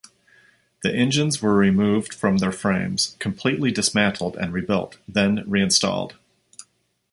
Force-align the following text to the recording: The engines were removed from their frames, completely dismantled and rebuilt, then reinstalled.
The 0.81 0.91
engines 0.91 1.43
were 1.43 1.53
removed 1.53 2.11
from 2.11 2.37
their 2.37 2.51
frames, 2.51 3.15
completely 3.19 3.69
dismantled 3.69 4.35
and 4.35 4.51
rebuilt, 4.51 4.97
then 5.07 5.43
reinstalled. 5.47 6.15